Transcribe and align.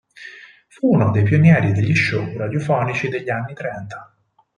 Fu 0.67 0.91
uno 0.93 1.11
dei 1.11 1.21
pionieri 1.21 1.73
degli 1.73 1.93
show 1.95 2.25
radiofonici 2.35 3.07
degli 3.07 3.29
anni 3.29 3.53
trenta. 3.53 4.11